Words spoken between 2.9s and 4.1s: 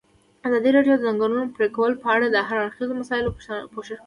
مسایلو پوښښ کړی.